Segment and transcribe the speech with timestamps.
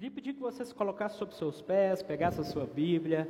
[0.00, 3.28] Queria pedir que você se colocasse sobre seus pés, pegasse a sua Bíblia,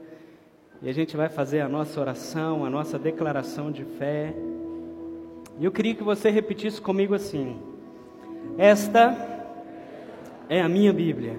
[0.81, 4.32] e a gente vai fazer a nossa oração, a nossa declaração de fé.
[5.59, 7.61] E eu queria que você repetisse comigo assim:
[8.56, 9.17] Esta
[10.48, 11.37] é a minha Bíblia.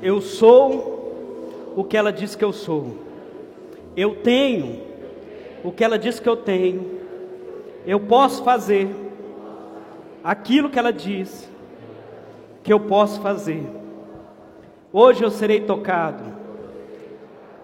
[0.00, 2.96] Eu sou o que ela diz que eu sou.
[3.96, 4.84] Eu tenho
[5.64, 7.00] o que ela diz que eu tenho.
[7.84, 8.88] Eu posso fazer
[10.22, 11.50] aquilo que ela diz
[12.62, 13.84] que eu posso fazer.
[14.98, 16.24] Hoje eu serei tocado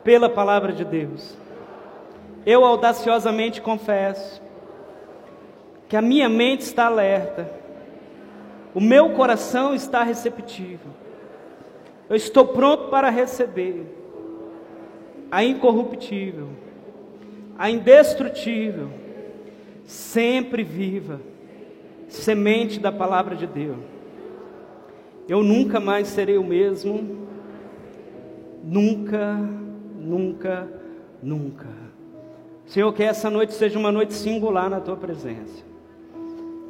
[0.04, 1.34] pela palavra de Deus.
[2.45, 4.42] Eu audaciosamente confesso
[5.88, 7.50] que a minha mente está alerta,
[8.74, 10.90] o meu coração está receptivo.
[12.06, 13.87] Eu estou pronto para receber
[15.30, 16.51] a incorruptível,
[17.56, 18.90] a indestrutível,
[19.87, 21.18] sempre viva
[22.10, 24.02] semente da palavra de Deus
[25.28, 27.21] eu nunca mais serei o mesmo.
[28.62, 29.37] Nunca,
[29.99, 30.68] nunca,
[31.23, 31.66] nunca.
[32.66, 35.65] Senhor, que essa noite seja uma noite singular na tua presença.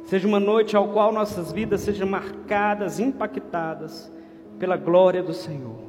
[0.05, 4.11] Seja uma noite ao qual nossas vidas sejam marcadas, impactadas
[4.59, 5.83] pela glória do Senhor.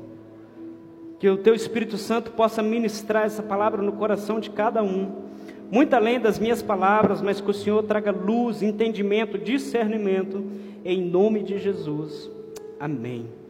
[1.19, 5.25] Que o teu Espírito Santo possa ministrar essa palavra no coração de cada um,
[5.71, 10.45] muito além das minhas palavras, mas que o Senhor traga luz, entendimento, discernimento,
[10.85, 12.31] em nome de Jesus.
[12.79, 13.44] Amém.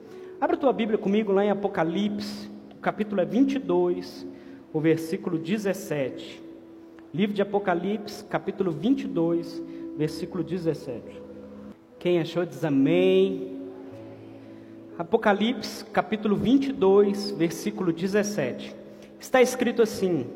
[0.45, 2.51] Abra tua Bíblia comigo lá em Apocalipse,
[2.83, 4.27] capítulo é 22,
[4.75, 6.39] o versículo 17.
[7.15, 9.63] Livro de Apocalipse, capítulo 22,
[9.97, 11.03] versículo 17.
[11.99, 13.59] Quem achou diz amém.
[14.99, 18.77] Apocalipse, capítulo 22, versículo 17.
[19.19, 20.27] Está escrito assim: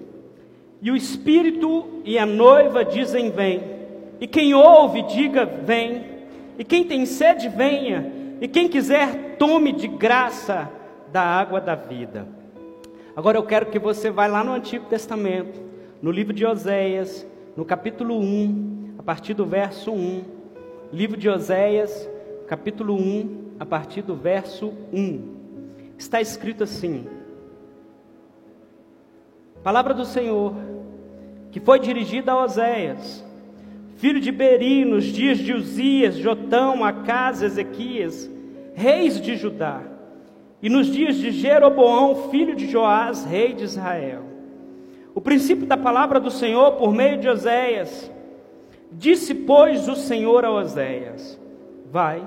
[0.80, 3.60] E o Espírito e a noiva dizem: Vem.
[4.18, 6.02] E quem ouve, diga: Vem.
[6.58, 8.17] E quem tem sede, venha.
[8.41, 10.70] E quem quiser, tome de graça
[11.11, 12.27] da água da vida.
[13.17, 15.61] Agora eu quero que você vá lá no Antigo Testamento,
[16.00, 20.22] no livro de Oséias, no capítulo 1, a partir do verso 1.
[20.93, 22.09] Livro de Oséias,
[22.47, 25.37] capítulo 1, a partir do verso 1.
[25.98, 27.09] Está escrito assim:
[29.65, 30.54] Palavra do Senhor,
[31.50, 33.25] que foi dirigida a Oséias,
[33.98, 38.31] filho de Beri, nos dias de Uzias, Jotão, Acas, Ezequias,
[38.72, 39.82] reis de Judá,
[40.62, 44.22] e nos dias de Jeroboão, filho de Joás, rei de Israel.
[45.14, 48.10] O princípio da palavra do Senhor por meio de Oséias.
[48.91, 51.38] Disse, pois, o Senhor a Oséias:
[51.91, 52.26] Vai,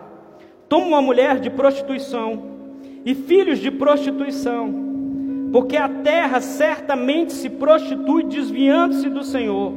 [0.67, 2.51] toma uma mulher de prostituição
[3.05, 9.73] e filhos de prostituição, porque a terra certamente se prostitui desviando-se do Senhor.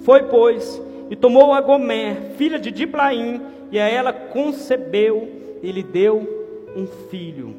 [0.00, 5.82] Foi, pois, e tomou a Gomer, filha de Diblaim, e a ela concebeu e lhe
[5.82, 7.54] deu um filho.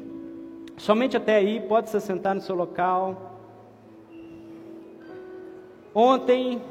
[0.78, 3.38] Somente até aí, pode se sentar no seu local.
[5.94, 6.62] Ontem,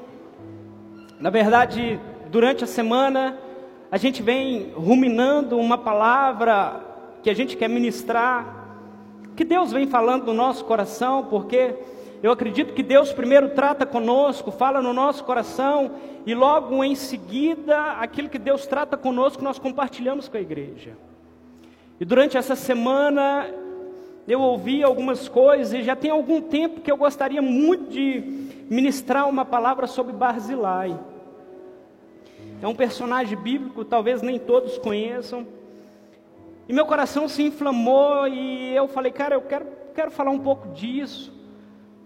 [1.20, 2.00] na verdade,
[2.32, 3.38] durante a semana,
[3.92, 6.82] a gente vem ruminando uma palavra
[7.22, 8.76] que a gente quer ministrar,
[9.36, 11.76] que Deus vem falando no nosso coração, porque
[12.24, 15.92] eu acredito que Deus primeiro trata conosco, fala no nosso coração,
[16.26, 20.96] e logo em seguida, aquilo que Deus trata conosco, nós compartilhamos com a igreja.
[22.00, 23.48] E durante essa semana,
[24.28, 28.22] eu ouvi algumas coisas, e já tem algum tempo que eu gostaria muito de
[28.70, 30.98] ministrar uma palavra sobre Barzilai.
[32.62, 35.48] É um personagem bíblico, talvez nem todos conheçam.
[36.70, 39.66] E meu coração se inflamou e eu falei, cara, eu quero,
[39.96, 41.41] quero falar um pouco disso.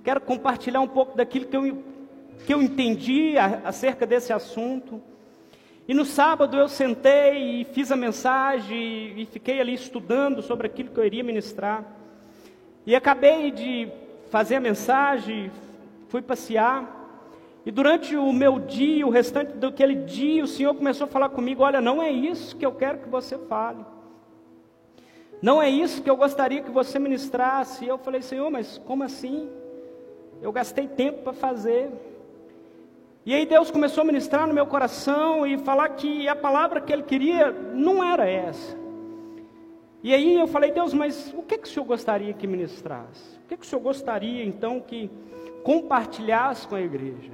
[0.05, 1.83] Quero compartilhar um pouco daquilo que eu,
[2.45, 5.01] que eu entendi acerca desse assunto.
[5.87, 10.91] E no sábado eu sentei e fiz a mensagem e fiquei ali estudando sobre aquilo
[10.91, 11.83] que eu iria ministrar.
[12.85, 13.87] E acabei de
[14.29, 15.51] fazer a mensagem,
[16.07, 17.03] fui passear.
[17.65, 21.63] E durante o meu dia, o restante daquele dia, o Senhor começou a falar comigo:
[21.63, 23.83] Olha, não é isso que eu quero que você fale.
[25.41, 27.85] Não é isso que eu gostaria que você ministrasse.
[27.85, 29.49] E eu falei: Senhor, mas como assim?
[30.41, 31.89] Eu gastei tempo para fazer.
[33.25, 36.93] E aí Deus começou a ministrar no meu coração e falar que a palavra que
[36.93, 38.77] Ele queria não era essa.
[40.03, 43.39] E aí eu falei, Deus, mas o que, que o Senhor gostaria que ministrasse?
[43.43, 45.09] O que, que o Senhor gostaria então que
[45.63, 47.31] compartilhasse com a igreja?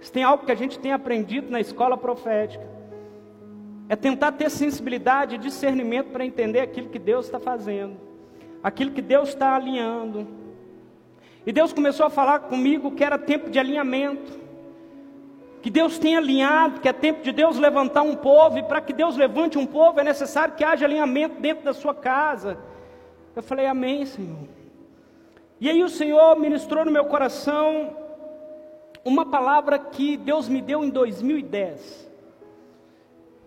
[0.00, 2.64] Se tem algo que a gente tem aprendido na escola profética,
[3.88, 7.96] é tentar ter sensibilidade e discernimento para entender aquilo que Deus está fazendo,
[8.62, 10.43] aquilo que Deus está alinhando.
[11.46, 14.44] E Deus começou a falar comigo que era tempo de alinhamento.
[15.60, 18.92] Que Deus tem alinhado, que é tempo de Deus levantar um povo, e para que
[18.92, 22.58] Deus levante um povo é necessário que haja alinhamento dentro da sua casa,
[23.34, 24.46] Eu falei, Amém, Senhor.
[25.60, 27.96] E aí o Senhor ministrou no meu coração
[29.04, 32.10] uma palavra que Deus me deu em 2010.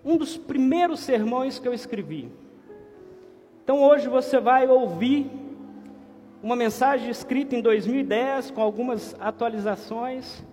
[0.04, 2.32] Um dos primeiros sermões que eu escrevi.
[3.64, 5.30] Então hoje você vai ouvir
[6.42, 10.44] uma mensagem escrita em 2010 com algumas atualizações,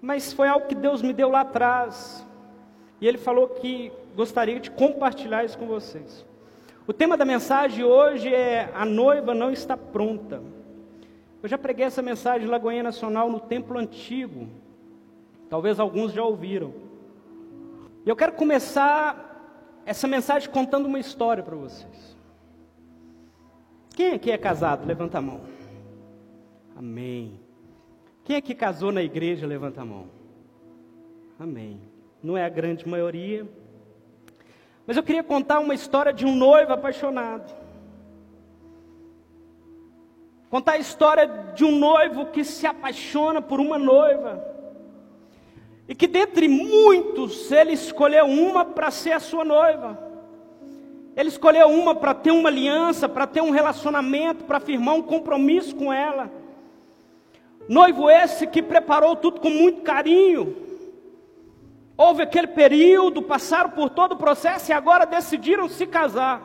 [0.00, 2.26] mas foi algo que Deus me deu lá atrás.
[3.00, 6.24] E ele falou que gostaria de compartilhar isso com vocês.
[6.86, 10.42] O tema da mensagem hoje é A noiva não está pronta.
[11.42, 14.48] Eu já preguei essa mensagem em Lagoinha Nacional no Templo Antigo.
[15.48, 16.72] Talvez alguns já ouviram.
[18.04, 22.13] E eu quero começar essa mensagem contando uma história para vocês.
[23.94, 24.86] Quem aqui é casado?
[24.86, 25.40] Levanta a mão.
[26.76, 27.40] Amém.
[28.24, 29.46] Quem aqui casou na igreja?
[29.46, 30.06] Levanta a mão.
[31.38, 31.80] Amém.
[32.22, 33.46] Não é a grande maioria.
[34.86, 37.54] Mas eu queria contar uma história de um noivo apaixonado.
[40.50, 44.44] Contar a história de um noivo que se apaixona por uma noiva.
[45.88, 50.13] E que dentre muitos, ele escolheu uma para ser a sua noiva.
[51.16, 55.74] Ele escolheu uma para ter uma aliança, para ter um relacionamento, para firmar um compromisso
[55.76, 56.30] com ela.
[57.68, 60.56] Noivo esse que preparou tudo com muito carinho.
[61.96, 66.42] Houve aquele período, passaram por todo o processo e agora decidiram se casar.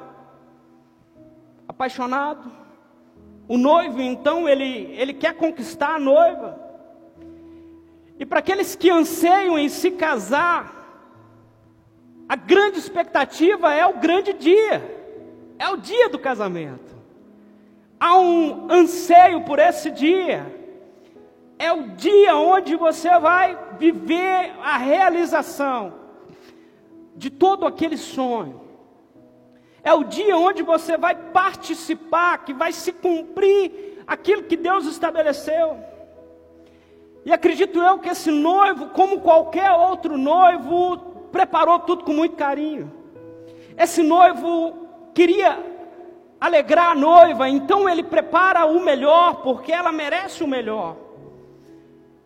[1.68, 2.52] Apaixonado,
[3.48, 6.60] o noivo, então, ele, ele quer conquistar a noiva.
[8.20, 10.79] E para aqueles que anseiam em se casar,
[12.30, 14.84] a grande expectativa é o grande dia,
[15.58, 16.96] é o dia do casamento.
[18.00, 20.46] Há um anseio por esse dia,
[21.58, 25.92] é o dia onde você vai viver a realização
[27.16, 28.62] de todo aquele sonho.
[29.84, 35.80] É o dia onde você vai participar, que vai se cumprir aquilo que Deus estabeleceu.
[37.26, 42.92] E acredito eu que esse noivo, como qualquer outro noivo, preparou tudo com muito carinho.
[43.78, 44.74] Esse noivo
[45.14, 45.58] queria
[46.40, 50.96] alegrar a noiva, então ele prepara o melhor, porque ela merece o melhor.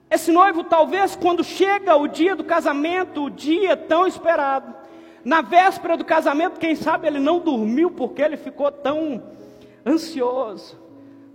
[0.09, 4.73] Esse noivo, talvez, quando chega o dia do casamento, o dia tão esperado,
[5.25, 9.23] na véspera do casamento, quem sabe ele não dormiu porque ele ficou tão
[9.85, 10.79] ansioso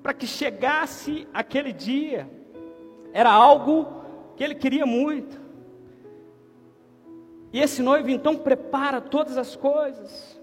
[0.03, 2.31] para que chegasse aquele dia.
[3.13, 3.87] Era algo
[4.37, 5.38] que ele queria muito.
[7.53, 10.39] E esse noivo então prepara todas as coisas.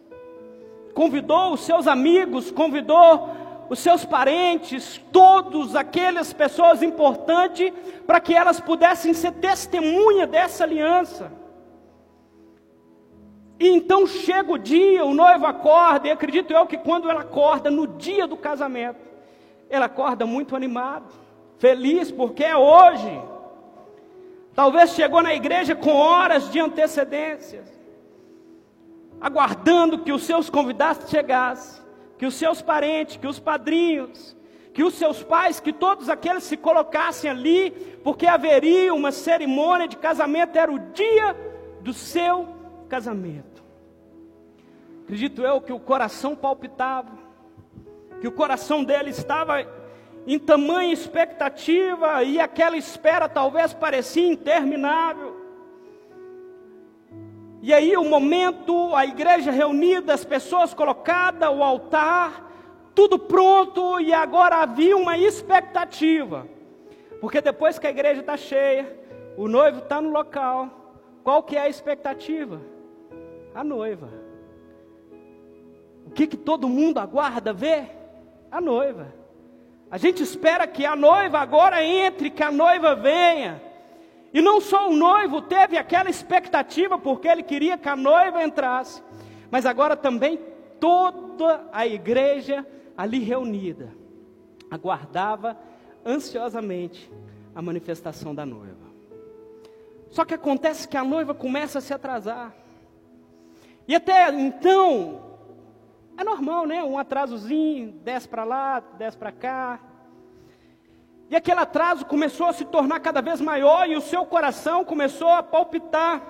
[0.93, 3.29] Convidou os seus amigos, convidou
[3.69, 7.73] os seus parentes, todos aquelas pessoas importantes,
[8.05, 11.31] para que elas pudessem ser testemunha dessa aliança.
[13.59, 17.71] E então chega o dia, o noivo acorda, e acredito eu que quando ela acorda
[17.71, 18.99] no dia do casamento,
[19.69, 21.11] ela acorda muito animado,
[21.57, 23.21] feliz, porque é hoje.
[24.55, 27.63] Talvez chegou na igreja com horas de antecedência,
[29.19, 31.83] aguardando que os seus convidados chegassem,
[32.17, 34.35] que os seus parentes, que os padrinhos,
[34.73, 37.71] que os seus pais, que todos aqueles se colocassem ali,
[38.01, 41.35] porque haveria uma cerimônia de casamento, era o dia
[41.81, 42.47] do seu
[42.87, 43.61] casamento.
[45.03, 47.11] Acredito eu que o coração palpitava,
[48.21, 49.61] que o coração dele estava
[50.25, 55.35] em tamanha expectativa e aquela espera talvez parecia interminável.
[57.61, 62.51] E aí o momento, a igreja reunida, as pessoas colocadas, o altar,
[62.93, 66.47] tudo pronto e agora havia uma expectativa.
[67.19, 68.99] Porque depois que a igreja está cheia,
[69.37, 70.69] o noivo está no local,
[71.23, 72.75] qual que é a expectativa?
[73.55, 74.09] a noiva.
[76.05, 77.89] O que, que todo mundo aguarda ver?
[78.51, 79.13] A noiva.
[79.89, 83.61] A gente espera que a noiva agora entre, que a noiva venha.
[84.33, 89.01] E não só o noivo teve aquela expectativa, porque ele queria que a noiva entrasse,
[89.49, 90.39] mas agora também
[90.79, 92.65] toda a igreja
[92.97, 94.05] ali reunida
[94.69, 95.57] aguardava
[96.05, 97.11] ansiosamente
[97.53, 98.85] a manifestação da noiva.
[100.11, 102.53] Só que acontece que a noiva começa a se atrasar.
[103.87, 105.34] E até então,
[106.17, 106.83] é normal, né?
[106.83, 109.79] Um atrasozinho, desce para lá, desce para cá.
[111.29, 115.29] E aquele atraso começou a se tornar cada vez maior e o seu coração começou
[115.29, 116.21] a palpitar.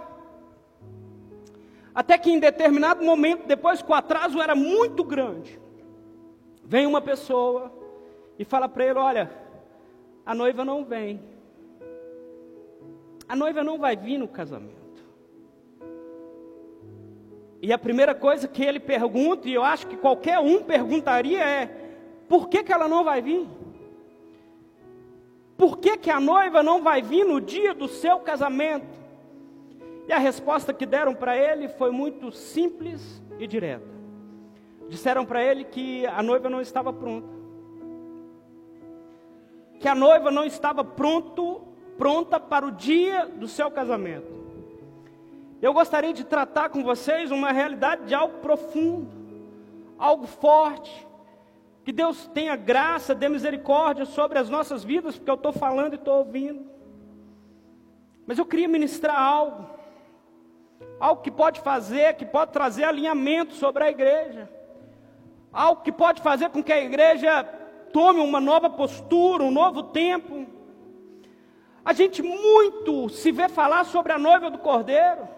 [1.94, 5.60] Até que em determinado momento, depois que o atraso era muito grande,
[6.63, 7.72] vem uma pessoa
[8.39, 9.32] e fala para ele: Olha,
[10.25, 11.22] a noiva não vem.
[13.27, 14.85] A noiva não vai vir no casamento.
[17.65, 21.65] E a primeira coisa que ele pergunta, e eu acho que qualquer um perguntaria é:
[22.29, 23.48] por que, que ela não vai vir?
[25.57, 28.86] Por que, que a noiva não vai vir no dia do seu casamento?
[30.07, 33.89] E a resposta que deram para ele foi muito simples e direta.
[34.88, 37.34] Disseram para ele que a noiva não estava pronta.
[39.79, 41.63] Que a noiva não estava pronto,
[41.98, 44.44] pronta para o dia do seu casamento.
[45.65, 49.12] Eu gostaria de tratar com vocês uma realidade de algo profundo,
[49.98, 51.07] algo forte.
[51.84, 55.95] Que Deus tenha graça, dê misericórdia sobre as nossas vidas, porque eu estou falando e
[55.95, 56.69] estou ouvindo.
[58.27, 59.67] Mas eu queria ministrar algo,
[61.00, 64.48] algo que pode fazer, que pode trazer alinhamento sobre a igreja,
[65.51, 67.43] algo que pode fazer com que a igreja
[67.91, 70.45] tome uma nova postura, um novo tempo.
[71.84, 75.34] A gente muito se vê falar sobre a noiva do cordeiro.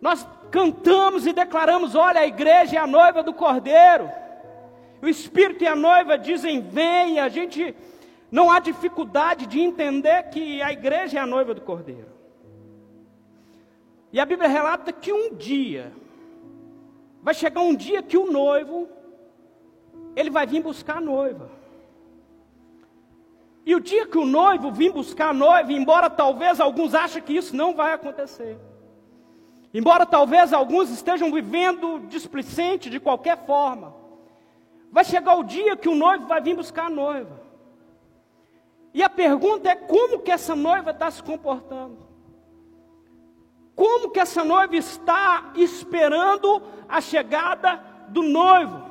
[0.00, 4.10] Nós cantamos e declaramos: olha, a igreja é a noiva do cordeiro.
[5.02, 7.20] O Espírito e a noiva dizem: vem.
[7.20, 7.74] A gente
[8.30, 12.08] não há dificuldade de entender que a igreja é a noiva do cordeiro.
[14.12, 15.92] E a Bíblia relata que um dia,
[17.22, 18.88] vai chegar um dia que o noivo,
[20.16, 21.50] ele vai vir buscar a noiva.
[23.66, 27.34] E o dia que o noivo vir buscar a noiva, embora talvez alguns achem que
[27.34, 28.58] isso não vai acontecer,
[29.72, 33.94] Embora talvez alguns estejam vivendo displicente de qualquer forma,
[34.90, 37.42] vai chegar o dia que o noivo vai vir buscar a noiva.
[38.94, 42.08] E a pergunta é como que essa noiva está se comportando?
[43.74, 47.76] Como que essa noiva está esperando a chegada
[48.08, 48.88] do noivo?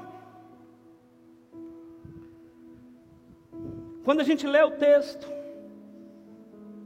[4.06, 5.28] Quando a gente lê o texto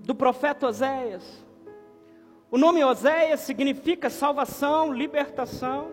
[0.03, 1.45] do profeta Oséias,
[2.51, 5.91] o nome Oséias significa salvação, libertação.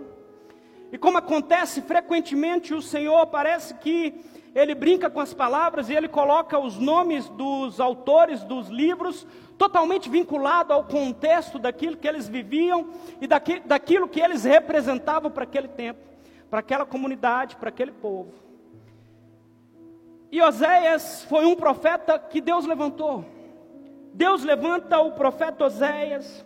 [0.90, 4.20] E como acontece frequentemente, o Senhor parece que
[4.52, 9.24] ele brinca com as palavras e ele coloca os nomes dos autores dos livros
[9.56, 12.88] totalmente vinculado ao contexto daquilo que eles viviam
[13.20, 16.00] e daquilo que eles representavam para aquele tempo,
[16.50, 18.32] para aquela comunidade, para aquele povo.
[20.32, 23.24] E Oséias foi um profeta que Deus levantou.
[24.12, 26.44] Deus levanta o profeta Oséias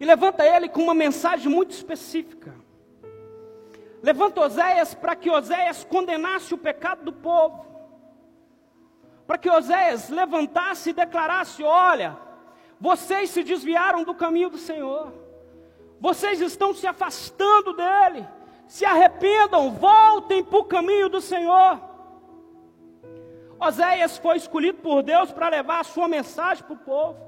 [0.00, 2.54] e levanta ele com uma mensagem muito específica.
[4.02, 7.66] Levanta Oséias para que Oséias condenasse o pecado do povo.
[9.26, 12.16] Para que Oséias levantasse e declarasse: Olha,
[12.80, 15.12] vocês se desviaram do caminho do Senhor,
[16.00, 18.26] vocês estão se afastando dele,
[18.68, 21.80] se arrependam, voltem para o caminho do Senhor.
[23.60, 27.27] Oséias foi escolhido por Deus para levar a sua mensagem para o povo.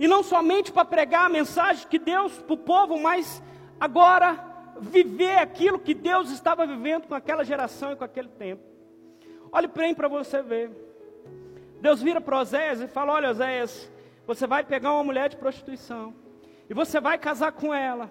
[0.00, 3.42] E não somente para pregar a mensagem que Deus para o povo, mas
[3.78, 4.42] agora
[4.80, 8.62] viver aquilo que Deus estava vivendo com aquela geração e com aquele tempo.
[9.52, 10.70] Olhe bem para você ver.
[11.82, 13.92] Deus vira para Oséias e fala: Olha, Oséias,
[14.26, 16.14] você vai pegar uma mulher de prostituição
[16.70, 18.10] e você vai casar com ela.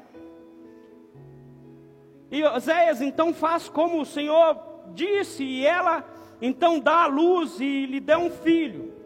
[2.29, 4.55] E Oséias então faz como o Senhor
[4.93, 6.05] disse, e ela
[6.39, 8.99] então dá a luz e lhe dá um filho.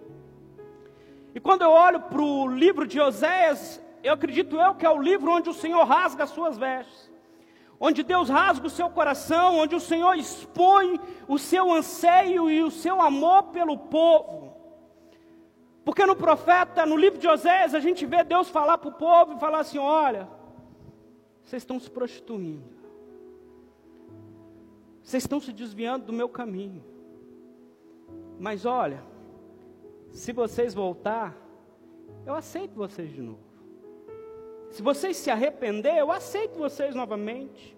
[1.35, 5.01] E quando eu olho para o livro de Oséias, eu acredito eu que é o
[5.01, 7.11] livro onde o Senhor rasga as suas vestes,
[7.79, 12.69] onde Deus rasga o seu coração, onde o Senhor expõe o seu anseio e o
[12.69, 14.53] seu amor pelo povo.
[15.83, 19.33] Porque no profeta, no livro de Oséias, a gente vê Deus falar para o povo
[19.33, 20.29] e falar assim: olha,
[21.43, 22.69] vocês estão se prostituindo,
[25.01, 26.83] vocês estão se desviando do meu caminho,
[28.39, 29.03] mas olha,
[30.13, 31.35] se vocês voltar,
[32.25, 33.39] eu aceito vocês de novo.
[34.69, 37.75] Se vocês se arrepender, eu aceito vocês novamente.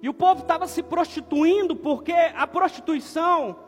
[0.00, 3.58] E o povo estava se prostituindo, porque a prostituição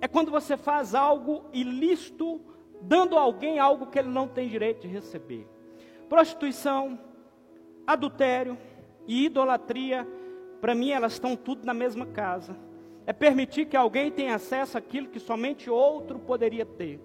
[0.00, 2.40] é quando você faz algo ilícito,
[2.82, 5.48] dando a alguém algo que ele não tem direito de receber.
[6.06, 6.98] Prostituição,
[7.86, 8.58] adultério
[9.06, 10.06] e idolatria,
[10.60, 12.54] para mim elas estão tudo na mesma casa
[13.06, 17.00] é permitir que alguém tenha acesso àquilo que somente outro poderia ter,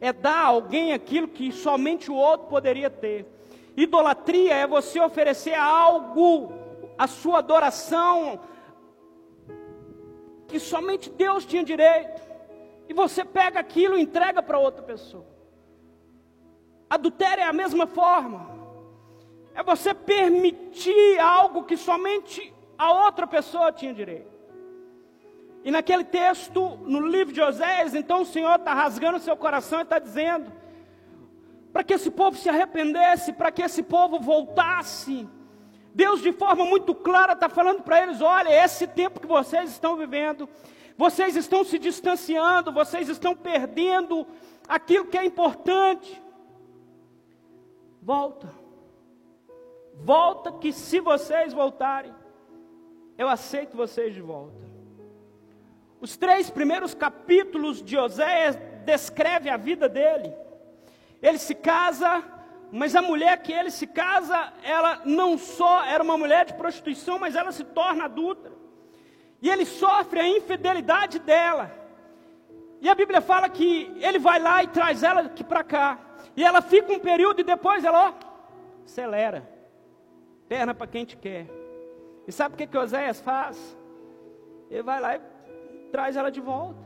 [0.00, 3.26] é dar a alguém aquilo que somente o outro poderia ter.
[3.76, 6.52] Idolatria é você oferecer algo,
[6.98, 8.40] a sua adoração,
[10.46, 12.22] que somente Deus tinha direito,
[12.88, 15.26] e você pega aquilo e entrega para outra pessoa.
[16.88, 18.50] Adultério é a mesma forma,
[19.54, 24.33] é você permitir algo que somente a outra pessoa tinha direito.
[25.64, 29.82] E naquele texto, no livro de Oséias, então o Senhor está rasgando seu coração e
[29.82, 30.52] está dizendo:
[31.72, 35.26] para que esse povo se arrependesse, para que esse povo voltasse.
[35.94, 39.96] Deus, de forma muito clara, está falando para eles: olha, esse tempo que vocês estão
[39.96, 40.46] vivendo,
[40.98, 44.26] vocês estão se distanciando, vocês estão perdendo
[44.68, 46.22] aquilo que é importante.
[48.02, 48.52] Volta,
[49.94, 52.14] volta, que se vocês voltarem,
[53.16, 54.73] eu aceito vocês de volta.
[56.04, 60.34] Os três primeiros capítulos de Oséias descreve a vida dele.
[61.22, 62.22] Ele se casa,
[62.70, 67.18] mas a mulher que ele se casa, ela não só era uma mulher de prostituição,
[67.18, 68.52] mas ela se torna adulta.
[69.40, 71.72] E ele sofre a infidelidade dela.
[72.82, 75.98] E a Bíblia fala que ele vai lá e traz ela aqui para cá.
[76.36, 79.48] E ela fica um período e depois ela, ó, acelera.
[80.50, 81.46] Perna para quem te quer.
[82.28, 83.56] E sabe o que, que Oséias faz?
[84.70, 85.33] Ele vai lá e
[85.94, 86.82] traz ela de volta.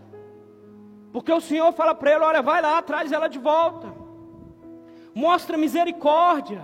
[1.14, 3.88] Porque o Senhor fala para ele: olha, vai lá, traz ela de volta
[5.18, 6.62] mostra misericórdia,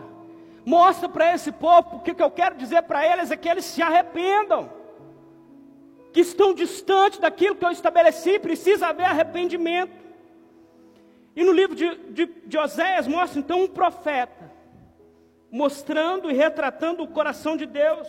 [0.65, 3.65] mostra para esse povo, porque o que eu quero dizer para eles é que eles
[3.65, 4.71] se arrependam,
[6.13, 10.05] que estão distantes daquilo que eu estabeleci, precisa haver arrependimento.
[11.35, 14.53] E no livro de, de, de Oséias mostra então um profeta,
[15.51, 18.07] mostrando e retratando o coração de Deus,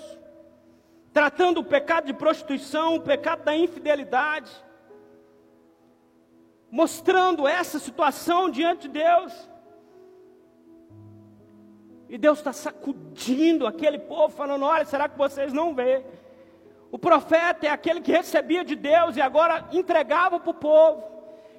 [1.15, 4.51] tratando o pecado de prostituição, o pecado da infidelidade,
[6.69, 9.50] mostrando essa situação diante de Deus.
[12.10, 16.05] E Deus está sacudindo aquele povo, falando: olha, será que vocês não vê?
[16.91, 21.01] O profeta é aquele que recebia de Deus e agora entregava para o povo.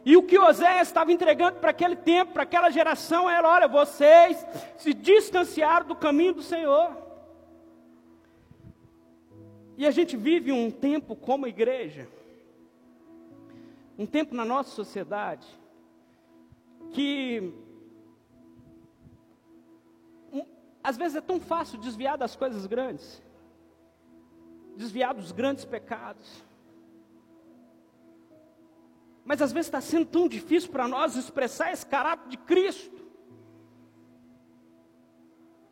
[0.04, 4.46] E o que Oséias estava entregando para aquele tempo, para aquela geração, era: olha, vocês
[4.76, 7.05] se distanciaram do caminho do Senhor.
[9.76, 12.08] E a gente vive um tempo como igreja,
[13.98, 15.46] um tempo na nossa sociedade,
[16.92, 17.52] que
[20.86, 23.20] Às vezes é tão fácil desviar das coisas grandes,
[24.76, 26.44] desviar dos grandes pecados.
[29.24, 33.04] Mas às vezes está sendo tão difícil para nós expressar esse caráter de Cristo,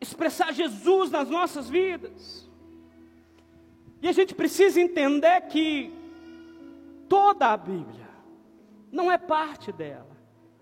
[0.01, 2.49] expressar Jesus nas nossas vidas.
[4.05, 5.91] E a gente precisa entender que
[7.09, 8.07] toda a Bíblia
[8.91, 10.15] não é parte dela,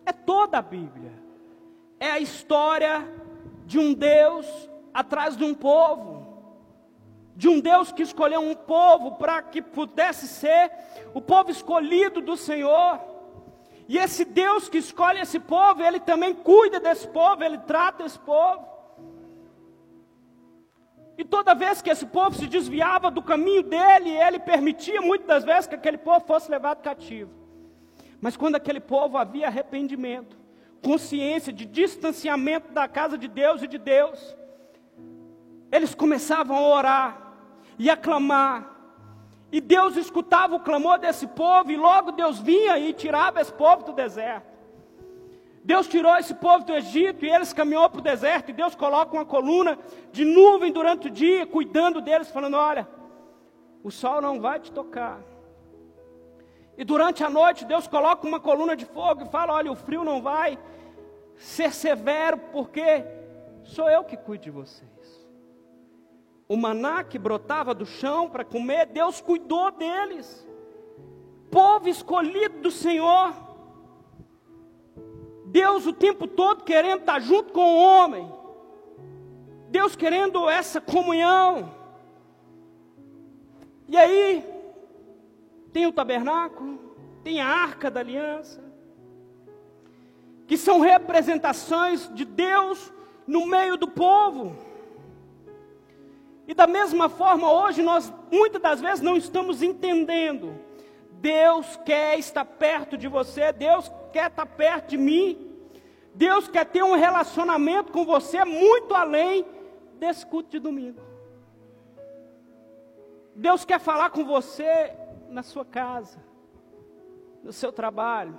[0.05, 1.11] é toda a Bíblia,
[1.99, 3.05] é a história
[3.65, 4.47] de um Deus
[4.93, 6.25] atrás de um povo,
[7.35, 10.71] de um Deus que escolheu um povo para que pudesse ser
[11.13, 12.97] o povo escolhido do Senhor.
[13.89, 18.19] E esse Deus que escolhe esse povo, ele também cuida desse povo, ele trata esse
[18.19, 18.72] povo.
[21.17, 25.67] E toda vez que esse povo se desviava do caminho dele, ele permitia muitas vezes
[25.67, 27.31] que aquele povo fosse levado cativo.
[28.19, 30.37] Mas quando aquele povo havia arrependimento,
[30.81, 34.35] consciência de distanciamento da casa de Deus e de Deus,
[35.71, 37.33] eles começavam a orar
[37.77, 38.71] e a clamar.
[39.51, 43.83] E Deus escutava o clamor desse povo, e logo Deus vinha e tirava esse povo
[43.83, 44.52] do deserto.
[45.63, 49.13] Deus tirou esse povo do Egito e eles caminhou para o deserto, e Deus coloca
[49.13, 49.79] uma coluna
[50.11, 52.87] de nuvem durante o dia, cuidando deles, falando: Olha,
[53.81, 55.21] o sol não vai te tocar.
[56.77, 60.03] E durante a noite Deus coloca uma coluna de fogo e fala: Olha, o frio
[60.03, 60.59] não vai
[61.37, 63.05] ser severo, porque
[63.63, 64.93] sou eu que cuido de vocês.
[66.47, 70.45] O maná que brotava do chão para comer, Deus cuidou deles.
[71.49, 73.52] Povo escolhido do Senhor.
[75.53, 78.27] Deus o tempo todo querendo estar junto com o homem.
[79.69, 81.71] Deus querendo essa comunhão.
[83.87, 84.43] E aí,
[85.71, 86.79] tem o tabernáculo,
[87.23, 88.63] tem a arca da aliança,
[90.47, 92.91] que são representações de Deus
[93.27, 94.57] no meio do povo.
[96.47, 100.59] E da mesma forma, hoje nós muitas das vezes não estamos entendendo.
[101.11, 105.51] Deus quer estar perto de você, Deus quer estar perto de mim.
[106.13, 109.43] Deus quer ter um relacionamento com você muito além
[109.99, 111.01] desse culto de domingo.
[113.35, 114.93] Deus quer falar com você
[115.27, 116.23] na sua casa,
[117.43, 118.37] no seu trabalho.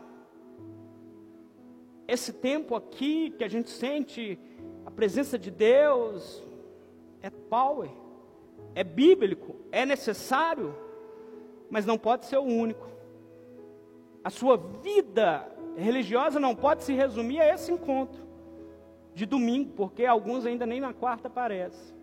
[2.06, 4.38] Esse tempo aqui que a gente sente
[4.87, 6.42] a presença de Deus
[7.20, 7.90] é power,
[8.74, 10.76] é bíblico, é necessário,
[11.68, 12.87] mas não pode ser o único.
[14.22, 18.22] A sua vida religiosa não pode se resumir a esse encontro
[19.14, 21.94] de domingo, porque alguns ainda nem na quarta aparecem.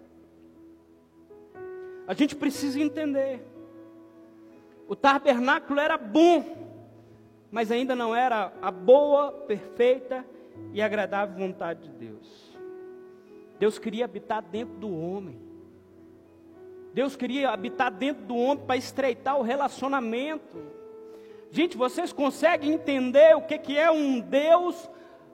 [2.07, 3.45] A gente precisa entender
[4.91, 6.43] o tabernáculo era bom,
[7.49, 10.25] mas ainda não era a boa, perfeita
[10.73, 12.57] e agradável vontade de Deus.
[13.57, 15.39] Deus queria habitar dentro do homem.
[16.93, 20.61] Deus queria habitar dentro do homem para estreitar o relacionamento.
[21.51, 24.89] Gente, vocês conseguem entender o que, que é um Deus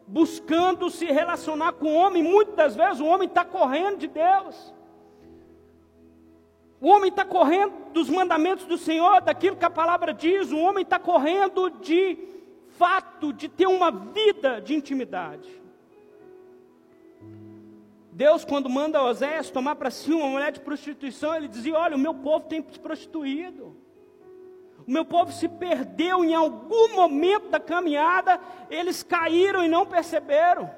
[0.08, 2.24] buscando se relacionar com o homem?
[2.24, 4.74] Muitas vezes o homem está correndo de Deus.
[6.82, 10.52] O homem está correndo dos mandamentos do Senhor, daquilo que a palavra diz.
[10.52, 12.18] O homem está correndo de
[12.78, 15.50] fato de ter uma vida de intimidade.
[18.12, 22.00] Deus, quando manda Oséias tomar para si uma mulher de prostituição, ele dizia: Olha, o
[22.00, 23.76] meu povo tem se prostituído.
[24.88, 30.72] O meu povo se perdeu em algum momento da caminhada, eles caíram e não perceberam.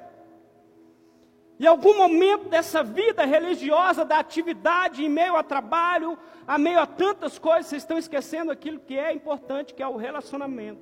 [1.60, 6.18] Em algum momento dessa vida religiosa, da atividade, em meio a trabalho,
[6.48, 9.98] a meio a tantas coisas, vocês estão esquecendo aquilo que é importante, que é o
[9.98, 10.82] relacionamento.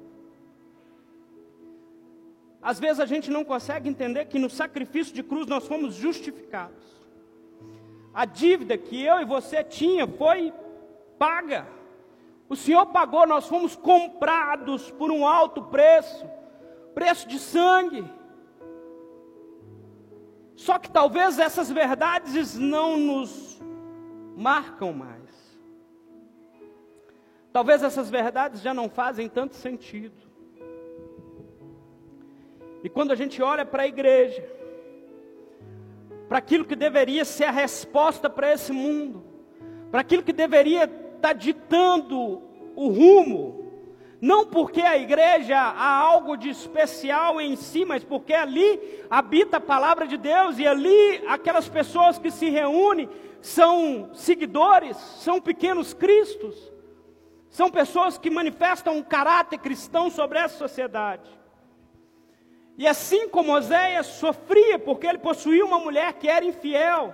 [2.62, 6.86] Às vezes a gente não consegue entender que no sacrifício de cruz nós fomos justificados.
[8.14, 10.54] A dívida que eu e você tinha foi
[11.20, 11.77] paga.
[12.50, 16.26] O Senhor pagou, nós fomos comprados por um alto preço
[16.98, 18.04] preço de sangue.
[20.56, 23.62] Só que talvez essas verdades não nos
[24.36, 25.60] marcam mais.
[27.54, 30.16] Talvez essas verdades já não fazem tanto sentido.
[32.84, 34.44] E quando a gente olha para a igreja,
[36.28, 39.24] para aquilo que deveria ser a resposta para esse mundo,
[39.92, 42.42] para aquilo que deveria estar tá ditando
[42.76, 43.68] o rumo,
[44.22, 49.62] não porque a igreja há algo de especial em si, mas porque ali habita a
[49.62, 53.10] palavra de Deus e ali aquelas pessoas que se reúnem
[53.42, 56.56] são seguidores, são pequenos cristos,
[57.50, 61.30] são pessoas que manifestam um caráter cristão sobre essa sociedade.
[62.78, 67.14] E assim como Oséias sofria porque ele possuía uma mulher que era infiel,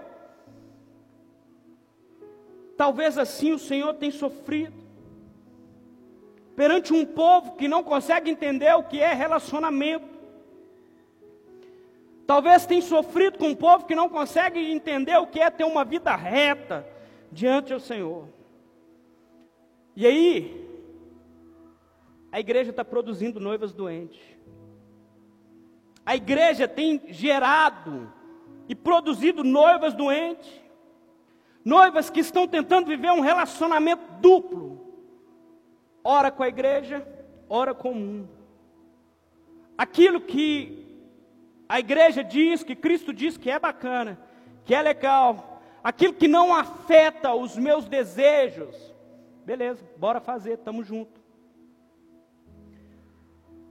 [2.77, 4.83] talvez assim o Senhor tenha sofrido
[6.55, 10.13] perante um povo que não consegue entender o que é relacionamento.
[12.25, 15.83] Talvez tenha sofrido com um povo que não consegue entender o que é ter uma
[15.83, 16.87] vida reta
[17.31, 18.27] diante do Senhor.
[19.95, 20.63] E aí,
[22.31, 24.21] a igreja está produzindo noivas doentes.
[26.05, 28.11] A igreja tem gerado
[28.67, 30.49] e produzido noivas doentes,
[31.63, 34.73] noivas que estão tentando viver um relacionamento duplo,
[36.03, 37.07] ora com a igreja,
[37.49, 38.29] ora com o mundo.
[39.77, 40.83] Aquilo que
[41.67, 44.19] a igreja diz, que Cristo diz que é bacana,
[44.65, 48.93] que é legal, aquilo que não afeta os meus desejos,
[49.45, 51.21] beleza, bora fazer, estamos juntos.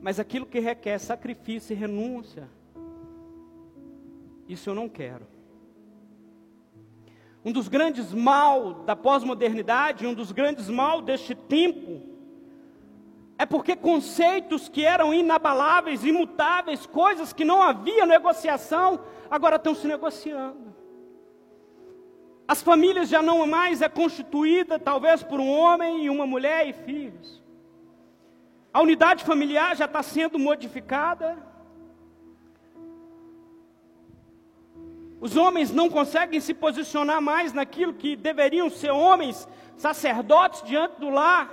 [0.01, 2.49] Mas aquilo que requer sacrifício e renúncia,
[4.49, 5.27] isso eu não quero.
[7.45, 12.03] Um dos grandes mal da pós-modernidade, um dos grandes mal deste tempo,
[13.37, 19.87] é porque conceitos que eram inabaláveis, imutáveis, coisas que não havia negociação, agora estão se
[19.87, 20.73] negociando.
[22.47, 26.73] As famílias já não mais é constituída talvez por um homem e uma mulher e
[26.73, 27.43] filhos.
[28.73, 31.37] A unidade familiar já está sendo modificada.
[35.23, 41.11] Os homens não conseguem se posicionar mais naquilo que deveriam ser homens, sacerdotes diante do
[41.11, 41.49] lar.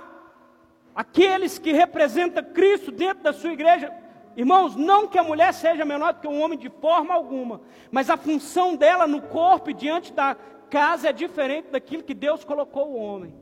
[0.92, 3.94] Aqueles que representam Cristo dentro da sua igreja.
[4.36, 7.60] Irmãos, não que a mulher seja menor do que um homem de forma alguma,
[7.92, 10.36] mas a função dela no corpo e diante da
[10.68, 13.32] casa é diferente daquilo que Deus colocou o homem.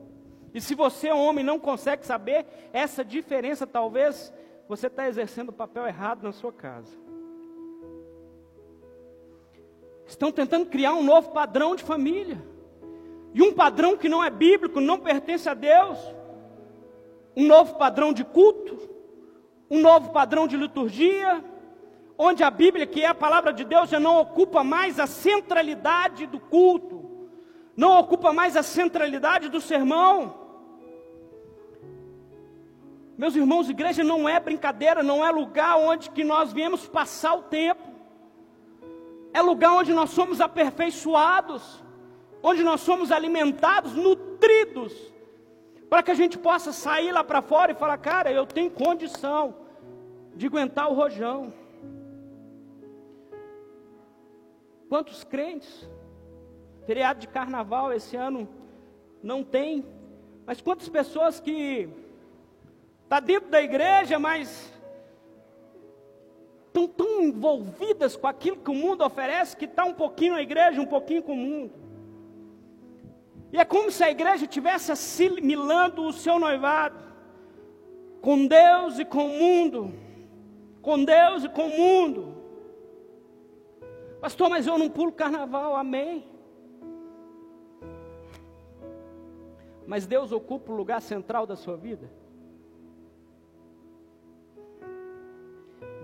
[0.53, 4.31] E se você, homem, não consegue saber essa diferença, talvez
[4.67, 7.08] você está exercendo o papel errado na sua casa.
[10.09, 12.43] Estão tentando criar um novo padrão de família.
[13.31, 15.99] E um padrão que não é bíblico, não pertence a Deus.
[17.37, 18.75] Um novo padrão de culto,
[19.69, 21.43] um novo padrão de liturgia,
[22.17, 26.25] onde a Bíblia, que é a palavra de Deus, já não ocupa mais a centralidade
[26.25, 27.29] do culto,
[27.77, 30.33] não ocupa mais a centralidade do sermão.
[33.15, 37.43] Meus irmãos, igreja não é brincadeira, não é lugar onde que nós viemos passar o
[37.43, 37.88] tempo.
[39.39, 41.63] É lugar onde nós somos aperfeiçoados,
[42.43, 44.93] onde nós somos alimentados, nutridos,
[45.89, 49.55] para que a gente possa sair lá para fora e falar, cara, eu tenho condição
[50.35, 51.53] de aguentar o rojão.
[54.89, 55.87] Quantos crentes
[56.89, 58.49] Feriado de carnaval esse ano
[59.21, 59.85] não tem.
[60.43, 61.87] Mas quantas pessoas que
[63.03, 64.73] está dentro da igreja, mas
[66.69, 70.79] estão tão envolvidas com aquilo que o mundo oferece que está um pouquinho na igreja,
[70.79, 71.73] um pouquinho com o mundo.
[73.51, 76.97] E é como se a igreja estivesse assimilando o seu noivado
[78.21, 79.93] com Deus e com o mundo.
[80.81, 82.37] Com Deus e com o mundo.
[84.21, 86.27] Pastor, mas eu não pulo carnaval, amém.
[89.87, 92.18] Mas Deus ocupa o lugar central da sua vida?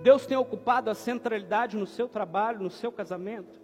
[0.05, 3.59] Deus tem ocupado a centralidade no seu trabalho, no seu casamento?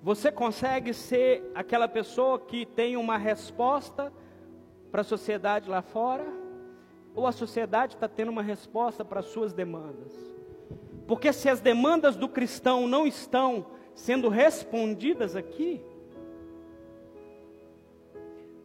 [0.00, 4.12] Você consegue ser aquela pessoa que tem uma resposta
[4.92, 6.24] para a sociedade lá fora?
[7.12, 10.12] Ou a sociedade está tendo uma resposta para as suas demandas?
[11.08, 15.84] Porque se as demandas do cristão não estão sendo respondidas aqui,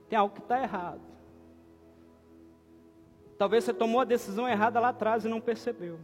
[0.07, 1.06] tem algo que está errado.
[3.37, 5.99] Talvez você tomou a decisão errada lá atrás e não percebeu.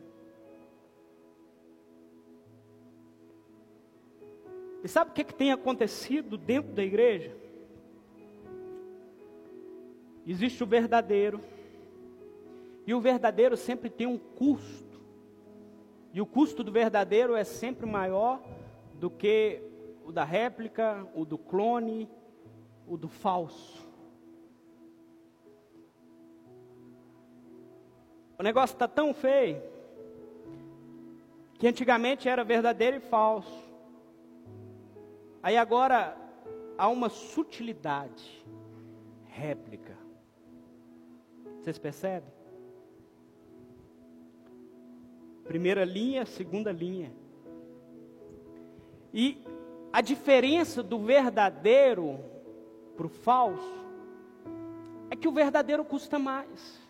[4.84, 7.36] E sabe o que, que tem acontecido dentro da igreja?
[10.28, 11.42] Existe o verdadeiro.
[12.86, 15.02] E o verdadeiro sempre tem um custo.
[16.14, 18.44] E o custo do verdadeiro é sempre maior
[18.96, 19.62] do que
[20.06, 22.10] o da réplica, o do clone,
[22.86, 23.93] o do falso.
[28.38, 29.62] O negócio está tão feio
[31.56, 33.64] que antigamente era verdadeiro e falso.
[35.42, 36.18] Aí agora
[36.78, 38.46] há uma sutilidade,
[39.26, 39.98] réplica.
[41.62, 42.30] Vocês percebem?
[45.46, 47.14] Primeira linha, segunda linha.
[49.14, 49.42] E
[49.92, 52.20] a diferença do verdadeiro
[52.98, 53.86] para o falso
[55.10, 56.83] é que o verdadeiro custa mais.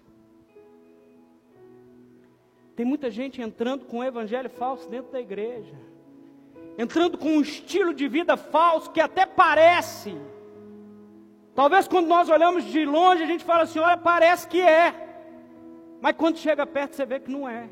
[2.76, 5.74] Tem muita gente entrando com o evangelho falso dentro da igreja
[6.78, 10.18] entrando com um estilo de vida falso que até parece.
[11.54, 14.94] Talvez quando nós olhamos de longe a gente fala assim: olha, parece que é.
[16.02, 17.70] Mas quando chega perto você vê que não é.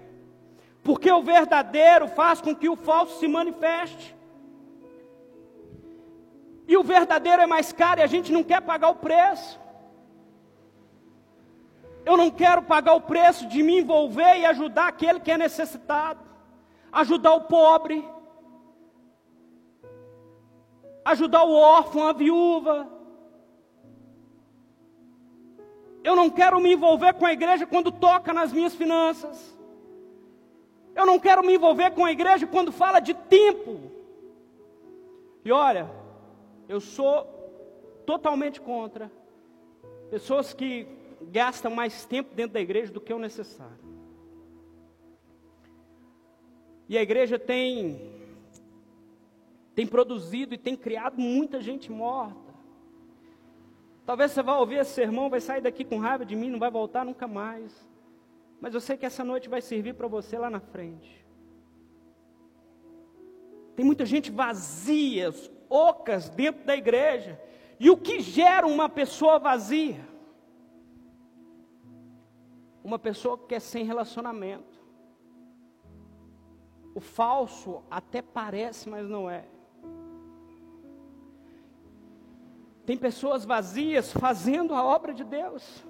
[0.83, 4.15] Porque o verdadeiro faz com que o falso se manifeste.
[6.67, 9.59] E o verdadeiro é mais caro e a gente não quer pagar o preço.
[12.11, 16.19] Eu não quero pagar o preço de me envolver e ajudar aquele que é necessitado,
[16.91, 18.05] ajudar o pobre,
[21.05, 22.85] ajudar o órfão, a viúva.
[26.03, 29.57] Eu não quero me envolver com a igreja quando toca nas minhas finanças.
[30.93, 33.89] Eu não quero me envolver com a igreja quando fala de tempo.
[35.45, 35.89] E olha,
[36.67, 37.23] eu sou
[38.05, 39.09] totalmente contra
[40.09, 43.91] pessoas que gastam mais tempo dentro da igreja do que o necessário.
[46.87, 48.19] E a igreja tem
[49.73, 52.51] tem produzido e tem criado muita gente morta.
[54.05, 56.69] Talvez você vá ouvir esse sermão, vai sair daqui com raiva de mim, não vai
[56.69, 57.89] voltar nunca mais.
[58.59, 61.25] Mas eu sei que essa noite vai servir para você lá na frente.
[63.75, 65.33] Tem muita gente vazia,
[65.69, 67.41] ocas dentro da igreja.
[67.79, 70.10] E o que gera uma pessoa vazia?
[72.83, 74.79] Uma pessoa que é sem relacionamento.
[76.93, 79.45] O falso até parece, mas não é.
[82.85, 85.85] Tem pessoas vazias fazendo a obra de Deus.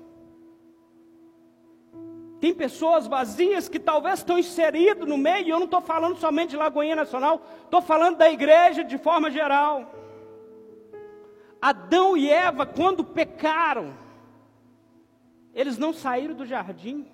[2.39, 6.49] Tem pessoas vazias que talvez estão inseridas no meio, e eu não estou falando somente
[6.49, 9.93] de Lagoinha Nacional, estou falando da igreja de forma geral.
[11.61, 13.93] Adão e Eva, quando pecaram,
[15.53, 17.07] eles não saíram do jardim,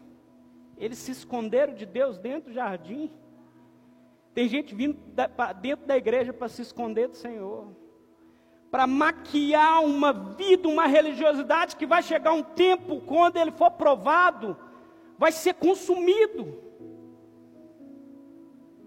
[0.77, 3.11] eles se esconderam de Deus dentro do jardim.
[4.33, 4.99] Tem gente vindo
[5.61, 7.75] dentro da igreja para se esconder do Senhor
[8.69, 14.57] para maquiar uma vida, uma religiosidade que vai chegar um tempo, quando ele for provado,
[15.17, 16.61] vai ser consumido.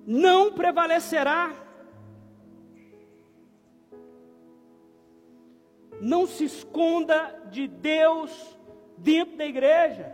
[0.07, 1.53] Não prevalecerá.
[6.01, 8.59] Não se esconda de Deus
[9.01, 10.13] dentro da igreja.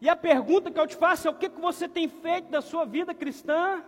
[0.00, 2.60] E a pergunta que eu te faço é: o que, que você tem feito da
[2.60, 3.82] sua vida cristã?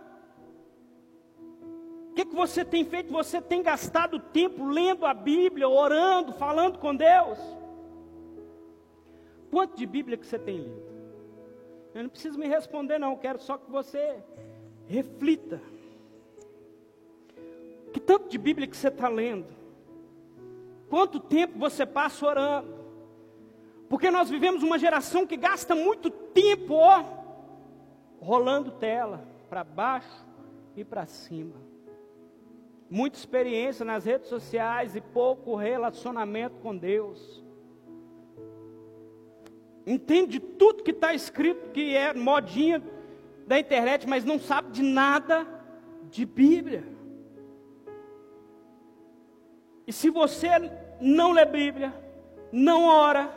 [2.09, 3.11] O que, que você tem feito?
[3.11, 7.37] Você tem gastado tempo lendo a Bíblia, orando, falando com Deus?
[9.51, 10.85] Quanto de Bíblia que você tem lido?
[11.93, 13.11] Eu não preciso me responder, não.
[13.11, 14.23] Eu quero só que você
[14.87, 15.61] reflita.
[17.91, 19.47] Que tanto de Bíblia que você está lendo?
[20.89, 22.74] Quanto tempo você passa orando?
[23.89, 27.03] Porque nós vivemos uma geração que gasta muito tempo, ó,
[28.19, 30.25] rolando tela para baixo
[30.75, 31.55] e para cima.
[32.89, 37.43] Muita experiência nas redes sociais e pouco relacionamento com Deus.
[39.85, 42.81] Entende tudo que está escrito, que é modinha
[43.45, 45.47] da internet, mas não sabe de nada
[46.09, 46.83] de Bíblia.
[49.85, 50.49] E se você
[50.99, 51.93] não lê Bíblia,
[52.51, 53.29] não ora,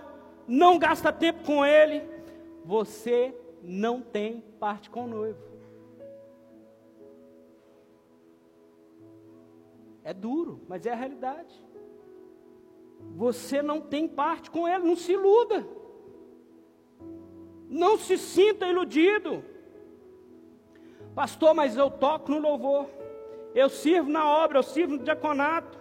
[0.49, 2.03] não gasta tempo com Ele,
[2.65, 5.39] você não tem parte com o noivo.
[10.03, 11.55] É duro, mas é a realidade.
[13.15, 15.67] Você não tem parte com Ele, não se iluda.
[17.69, 19.45] Não se sinta iludido.
[21.15, 22.87] Pastor, mas eu toco no louvor.
[23.55, 25.79] Eu sirvo na obra, eu sirvo no diaconato.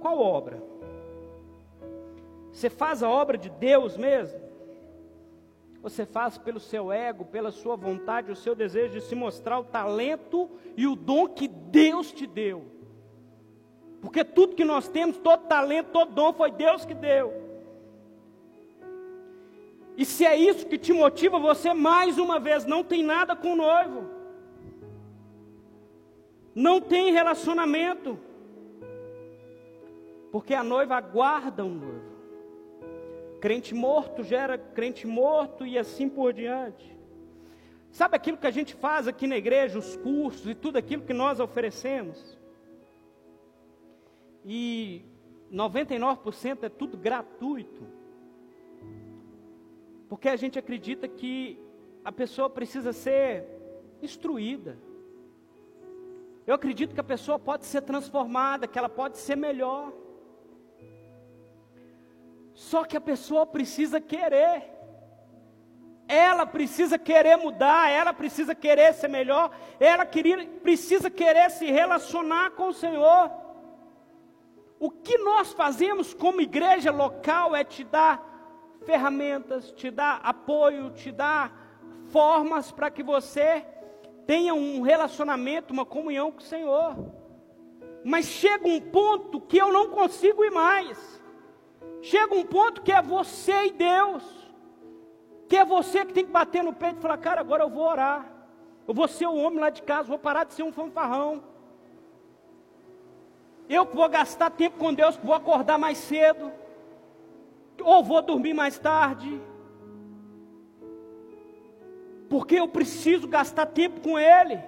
[0.00, 0.69] Qual obra?
[2.52, 4.40] Você faz a obra de Deus mesmo?
[5.82, 9.64] Você faz pelo seu ego, pela sua vontade, o seu desejo de se mostrar o
[9.64, 12.66] talento e o dom que Deus te deu.
[14.00, 17.32] Porque tudo que nós temos, todo talento, todo dom, foi Deus que deu.
[19.96, 23.52] E se é isso que te motiva, você mais uma vez não tem nada com
[23.52, 24.08] o noivo.
[26.54, 28.18] Não tem relacionamento.
[30.32, 32.19] Porque a noiva aguarda um noivo.
[33.40, 36.96] Crente morto gera crente morto e assim por diante.
[37.90, 41.12] Sabe aquilo que a gente faz aqui na igreja, os cursos e tudo aquilo que
[41.12, 42.38] nós oferecemos?
[44.44, 45.04] E
[45.52, 47.86] 99% é tudo gratuito.
[50.08, 51.58] Porque a gente acredita que
[52.04, 53.44] a pessoa precisa ser
[54.02, 54.78] instruída.
[56.46, 59.92] Eu acredito que a pessoa pode ser transformada, que ela pode ser melhor.
[62.60, 64.70] Só que a pessoa precisa querer.
[66.06, 72.50] Ela precisa querer mudar, ela precisa querer ser melhor, ela queria, precisa querer se relacionar
[72.50, 73.30] com o Senhor.
[74.78, 78.22] O que nós fazemos como igreja local é te dar
[78.84, 81.56] ferramentas, te dar apoio, te dar
[82.10, 83.64] formas para que você
[84.26, 86.94] tenha um relacionamento, uma comunhão com o Senhor.
[88.04, 91.19] Mas chega um ponto que eu não consigo ir mais.
[92.02, 94.24] Chega um ponto que é você e Deus,
[95.48, 97.84] que é você que tem que bater no peito e falar: Cara, agora eu vou
[97.84, 98.26] orar,
[98.88, 101.42] eu vou ser o homem lá de casa, vou parar de ser um fanfarrão.
[103.68, 106.50] Eu que vou gastar tempo com Deus, que vou acordar mais cedo,
[107.82, 109.40] ou vou dormir mais tarde,
[112.28, 114.58] porque eu preciso gastar tempo com Ele.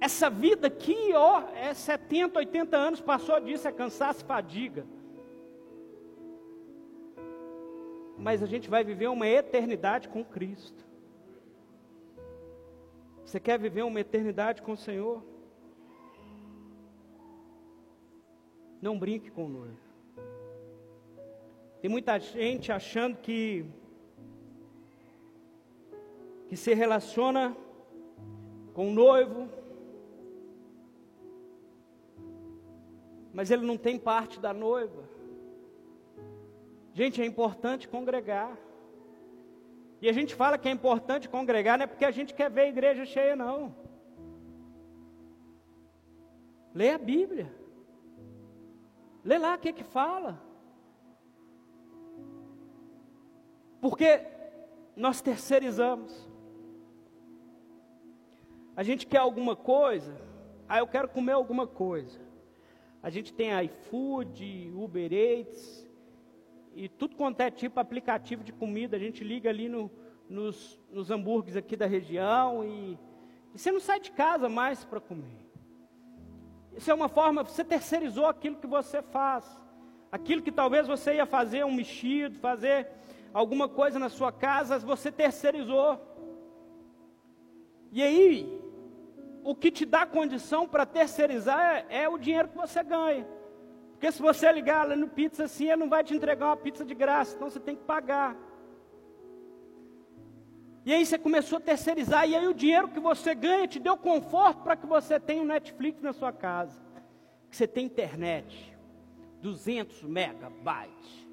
[0.00, 4.86] Essa vida aqui, ó, é 70, 80 anos, passou disso, é cansaço e fadiga.
[8.26, 10.84] Mas a gente vai viver uma eternidade com Cristo.
[13.24, 15.22] Você quer viver uma eternidade com o Senhor?
[18.82, 19.78] Não brinque com o noivo.
[21.80, 23.64] Tem muita gente achando que
[26.48, 27.56] que se relaciona
[28.74, 29.48] com o noivo,
[33.32, 35.15] mas ele não tem parte da noiva.
[36.98, 38.56] Gente, é importante congregar.
[40.00, 42.62] E a gente fala que é importante congregar, não é porque a gente quer ver
[42.62, 43.76] a igreja cheia, não.
[46.72, 47.54] Lê a Bíblia.
[49.22, 50.40] Lê lá o que que fala.
[53.78, 54.26] Porque
[54.96, 56.26] nós terceirizamos.
[58.74, 60.18] A gente quer alguma coisa,
[60.66, 62.18] ah, eu quero comer alguma coisa.
[63.02, 65.85] A gente tem iFood, Uber Eats,
[66.76, 69.90] e tudo quanto é tipo aplicativo de comida, a gente liga ali no,
[70.28, 72.98] nos, nos hambúrgueres aqui da região e,
[73.54, 75.46] e você não sai de casa mais para comer.
[76.76, 79.44] Isso é uma forma, você terceirizou aquilo que você faz.
[80.12, 82.88] Aquilo que talvez você ia fazer um mexido, fazer
[83.32, 85.98] alguma coisa na sua casa, você terceirizou.
[87.90, 88.60] E aí,
[89.42, 93.26] o que te dá condição para terceirizar é, é o dinheiro que você ganha.
[93.96, 96.84] Porque se você ligar lá no pizza assim, ele não vai te entregar uma pizza
[96.84, 98.36] de graça, então você tem que pagar.
[100.84, 103.96] E aí você começou a terceirizar, e aí o dinheiro que você ganha te deu
[103.96, 106.78] conforto para que você tenha um Netflix na sua casa.
[107.48, 108.76] Que você tem internet,
[109.40, 111.26] 200 megabytes.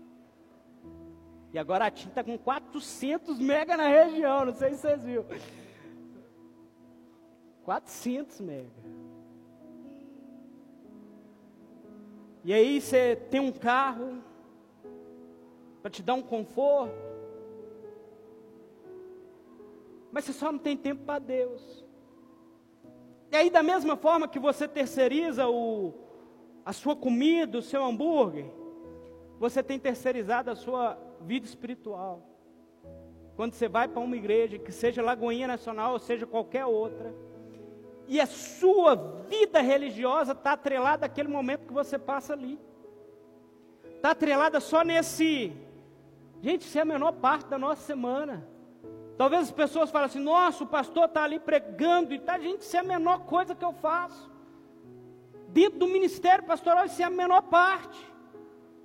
[1.52, 5.26] E agora a TIM está com 400 mega na região, não sei se vocês viram.
[7.66, 9.03] 400 mega.
[12.44, 14.22] E aí você tem um carro
[15.82, 16.96] para te dar um conforto.
[20.12, 21.84] Mas você só não tem tempo para Deus.
[23.32, 25.94] E aí, da mesma forma que você terceiriza o,
[26.64, 28.46] a sua comida, o seu hambúrguer,
[29.40, 32.22] você tem terceirizado a sua vida espiritual.
[33.36, 37.14] Quando você vai para uma igreja, que seja Lagoinha Nacional ou seja qualquer outra,
[38.08, 38.96] e a sua
[39.30, 42.60] vida religiosa está atrelada àquele momento que você passa ali.
[43.96, 45.54] Está atrelada só nesse.
[46.42, 48.48] Gente, isso é a menor parte da nossa semana.
[49.18, 52.76] Talvez as pessoas falem assim: nossa, o pastor está ali pregando e tá, gente, isso
[52.76, 54.30] é a menor coisa que eu faço.
[55.50, 58.12] Dentro do ministério pastoral, isso é a menor parte.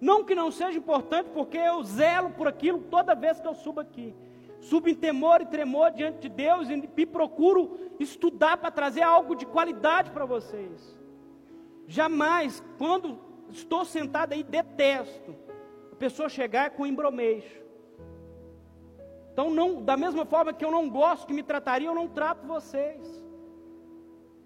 [0.00, 3.80] Não que não seja importante, porque eu zelo por aquilo toda vez que eu subo
[3.80, 4.14] aqui
[4.68, 9.46] subo em temor e tremor diante de Deus e procuro estudar para trazer algo de
[9.46, 10.96] qualidade para vocês.
[11.86, 13.18] Jamais, quando
[13.50, 15.34] estou sentado aí, detesto
[15.90, 17.62] a pessoa chegar com embromeixo.
[19.32, 22.46] Então, não, da mesma forma que eu não gosto que me trataria, eu não trato
[22.46, 23.24] vocês.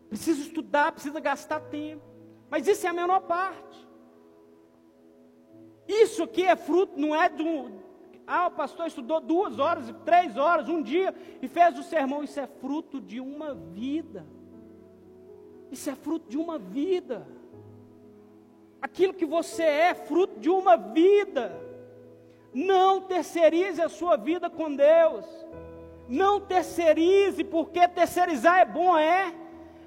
[0.09, 2.05] Preciso estudar, preciso gastar tempo.
[2.49, 3.89] Mas isso é a menor parte.
[5.89, 7.82] Isso aqui é fruto, não é do,
[8.27, 12.23] ah, o pastor estudou duas horas, três horas, um dia e fez o sermão.
[12.23, 14.25] Isso é fruto de uma vida.
[15.71, 17.27] Isso é fruto de uma vida.
[18.81, 21.59] Aquilo que você é, fruto de uma vida.
[22.53, 25.25] Não terceirize a sua vida com Deus.
[26.09, 29.35] Não terceirize, porque terceirizar é bom, é.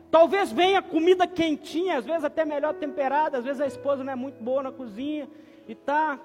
[0.09, 4.15] Talvez venha comida quentinha, às vezes até melhor temperada, às vezes a esposa não é
[4.15, 5.29] muito boa na cozinha
[5.67, 6.19] e tá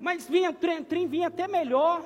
[0.00, 2.02] mas vinha, trem, trem vinha até melhor.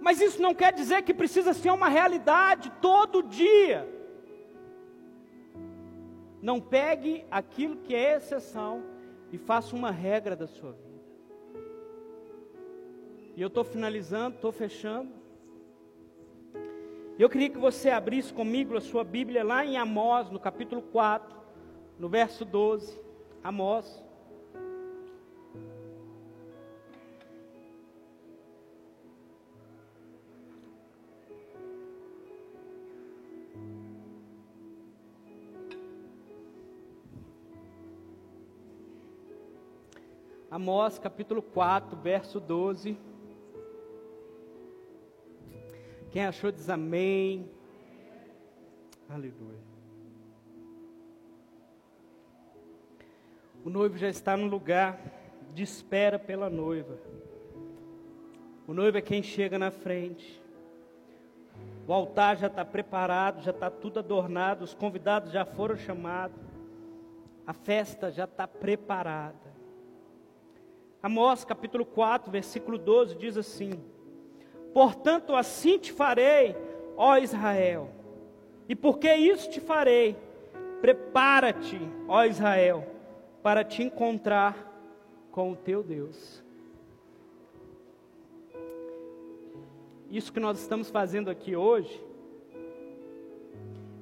[0.00, 3.88] Mas isso não quer dizer que precisa ser uma realidade todo dia.
[6.40, 8.82] Não pegue aquilo que é exceção
[9.30, 10.84] e faça uma regra da sua vida.
[13.36, 15.10] E eu estou finalizando, estou fechando.
[17.18, 21.34] Eu queria que você abrisse comigo a sua Bíblia lá em Amós, no capítulo 4,
[21.98, 23.00] no verso 12.
[23.42, 24.03] Amós.
[40.54, 42.96] Amós capítulo 4, verso 12.
[46.12, 47.50] Quem achou diz amém.
[49.08, 49.58] Aleluia.
[53.64, 55.00] O noivo já está no lugar
[55.52, 57.00] de espera pela noiva.
[58.64, 60.40] O noivo é quem chega na frente.
[61.84, 66.40] O altar já está preparado, já está tudo adornado, os convidados já foram chamados.
[67.44, 69.63] A festa já está preparada.
[71.04, 73.72] Amós capítulo 4, versículo 12 diz assim:
[74.72, 76.56] Portanto, assim te farei,
[76.96, 77.90] ó Israel,
[78.66, 80.16] e porque isso te farei,
[80.80, 81.78] prepara-te,
[82.08, 82.86] ó Israel,
[83.42, 84.56] para te encontrar
[85.30, 86.42] com o teu Deus.
[90.10, 92.02] Isso que nós estamos fazendo aqui hoje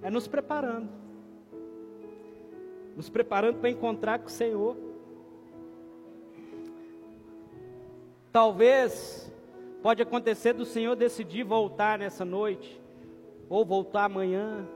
[0.03, 0.89] é nos preparando,
[2.95, 4.92] nos preparando para encontrar com o Senhor.
[8.33, 9.31] Talvez
[9.83, 12.81] pode acontecer do Senhor decidir voltar nessa noite,
[13.47, 14.67] ou voltar amanhã,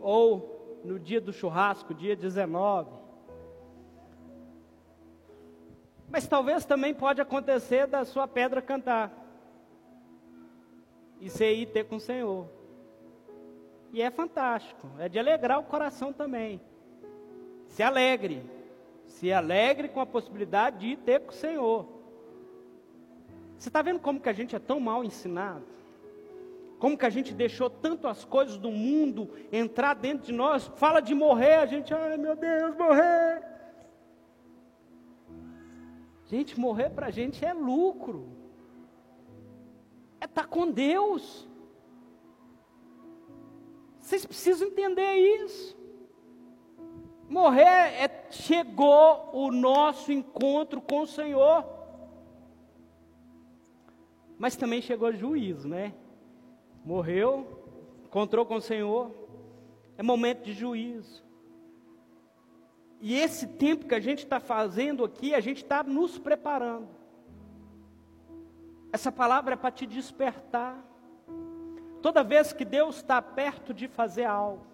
[0.00, 2.90] ou no dia do churrasco, dia 19.
[6.08, 9.12] Mas talvez também pode acontecer da sua pedra cantar.
[11.20, 12.48] E você ir ter com o Senhor.
[13.92, 16.58] E é fantástico, é de alegrar o coração também.
[17.66, 18.42] Se alegre,
[19.06, 21.97] se alegre com a possibilidade de ir ter com o Senhor.
[23.58, 25.64] Você está vendo como que a gente é tão mal ensinado?
[26.78, 30.68] Como que a gente deixou tanto as coisas do mundo entrar dentro de nós?
[30.76, 33.42] Fala de morrer, a gente, ai meu Deus, morrer.
[36.26, 38.28] Gente, morrer para a gente é lucro.
[40.20, 41.48] É estar tá com Deus.
[43.98, 45.76] Vocês precisam entender isso.
[47.28, 51.77] Morrer é chegou o nosso encontro com o Senhor
[54.38, 55.94] mas também chegou juízo, né?
[56.84, 57.46] Morreu,
[58.04, 59.12] encontrou com o Senhor,
[59.96, 61.24] é momento de juízo.
[63.00, 66.88] E esse tempo que a gente está fazendo aqui, a gente está nos preparando.
[68.92, 70.82] Essa palavra é para te despertar.
[72.00, 74.68] Toda vez que Deus está perto de fazer algo,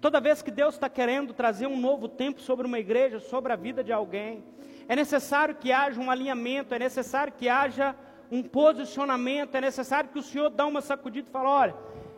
[0.00, 3.56] Toda vez que Deus está querendo trazer um novo tempo sobre uma igreja, sobre a
[3.56, 4.44] vida de alguém,
[4.88, 7.96] é necessário que haja um alinhamento, é necessário que haja
[8.30, 11.76] um posicionamento, é necessário que o Senhor dê uma sacudida e fale: olha,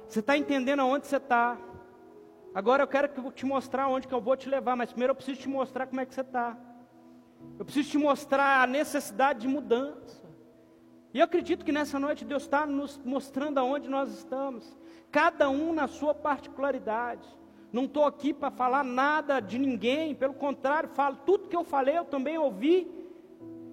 [0.09, 1.57] você está entendendo aonde você está.
[2.55, 5.13] Agora eu quero que eu te mostrar onde que eu vou te levar, mas primeiro
[5.13, 6.57] eu preciso te mostrar como é que você está.
[7.59, 10.21] Eu preciso te mostrar a necessidade de mudança.
[11.13, 14.77] E eu acredito que nessa noite Deus está nos mostrando aonde nós estamos,
[15.11, 17.29] cada um na sua particularidade.
[17.73, 21.97] Não estou aqui para falar nada de ninguém, pelo contrário, falo tudo que eu falei,
[21.97, 23.00] eu também ouvi,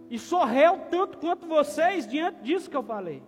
[0.10, 3.22] e sou réu tanto quanto vocês diante disso que eu falei.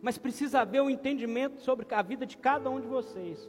[0.00, 3.48] Mas precisa haver um entendimento sobre a vida de cada um de vocês.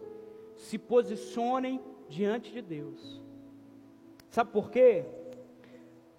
[0.55, 3.21] Se posicionem diante de Deus.
[4.29, 5.05] Sabe por quê?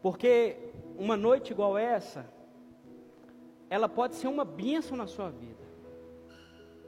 [0.03, 0.57] Porque
[0.99, 2.29] uma noite igual essa,
[3.71, 5.65] ela pode ser uma bênção na sua vida.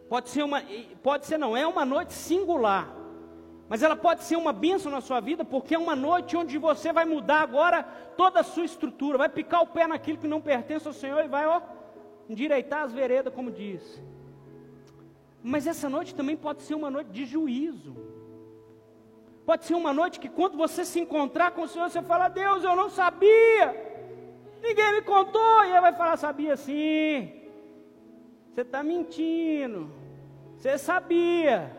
[0.08, 0.62] Pode ser uma,
[1.02, 2.94] pode ser não, é uma noite singular.
[3.68, 6.92] Mas ela pode ser uma bênção na sua vida, porque é uma noite onde você
[6.92, 7.82] vai mudar agora
[8.16, 11.28] toda a sua estrutura, vai picar o pé naquilo que não pertence ao Senhor e
[11.28, 11.60] vai, ó,
[12.28, 14.00] endireitar as veredas, como diz.
[15.42, 17.96] Mas essa noite também pode ser uma noite de juízo.
[19.44, 22.64] Pode ser uma noite que quando você se encontrar com o Senhor, você fala, Deus,
[22.64, 23.86] eu não sabia.
[24.60, 25.64] Ninguém me contou.
[25.64, 27.32] E ele vai falar, sabia sim.
[28.52, 29.88] Você está mentindo.
[30.56, 31.75] Você sabia.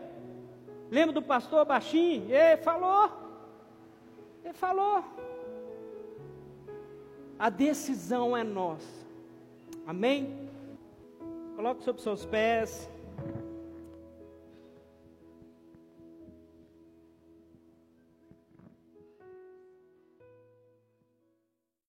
[0.90, 2.32] Lembra do pastor baixinho?
[2.32, 3.10] Ele falou.
[4.44, 5.04] Ele falou.
[7.38, 9.06] A decisão é nossa.
[9.86, 10.48] Amém?
[11.54, 12.90] Coloque sobre seus pés.